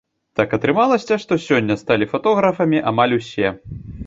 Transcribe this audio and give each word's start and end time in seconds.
Так 0.39 0.53
атрымалася, 0.57 1.13
што 1.23 1.37
сёння 1.47 1.77
сталі 1.83 2.09
фатографамі 2.15 2.83
амаль 2.95 3.15
усе. 3.21 3.55